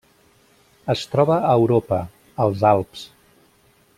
Es 0.93 1.03
troba 1.11 1.37
a 1.51 1.51
Europa: 1.59 2.01
els 2.47 2.67
Alps. 2.73 3.07